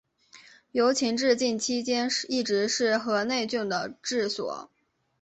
[0.71, 4.67] 由秦至晋期间一直是河内郡的治所。